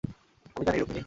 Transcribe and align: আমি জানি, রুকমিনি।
আমি 0.55 0.65
জানি, 0.65 0.77
রুকমিনি। 0.79 0.99